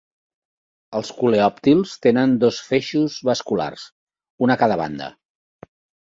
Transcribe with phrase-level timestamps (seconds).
[0.99, 3.83] Els coleòptils tenen dos feixos vasculars,
[4.47, 5.11] un a cada banda.